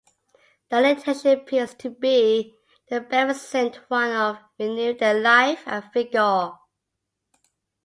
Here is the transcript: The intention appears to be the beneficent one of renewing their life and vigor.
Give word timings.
The 0.71 0.89
intention 0.89 1.29
appears 1.37 1.75
to 1.75 1.91
be 1.91 2.55
the 2.89 3.01
beneficent 3.01 3.81
one 3.87 4.09
of 4.11 4.39
renewing 4.57 4.97
their 4.97 5.19
life 5.21 5.61
and 5.67 5.83
vigor. 5.93 6.53